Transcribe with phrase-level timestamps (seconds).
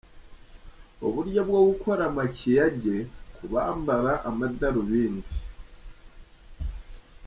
[1.07, 2.95] Uburyo bwo gukora makiyage
[3.35, 5.31] ku bambara amadarubindi